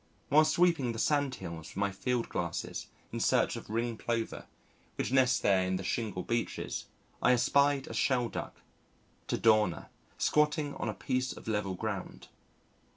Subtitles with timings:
[0.29, 4.47] While sweeping the sandhills with my field glasses in search of Ring Plover,
[4.95, 6.87] which nest there in the shingle beaches,
[7.21, 8.55] I espied a Shelduck
[9.27, 12.29] (Tadorna) squatting on a piece of level ground.